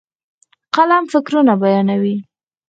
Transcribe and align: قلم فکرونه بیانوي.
قلم 0.75 1.03
فکرونه 1.13 1.53
بیانوي. 1.61 2.15